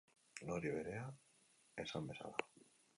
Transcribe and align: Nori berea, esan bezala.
Nori 0.47 0.71
berea, 0.77 1.05
esan 1.87 2.13
bezala. 2.13 2.47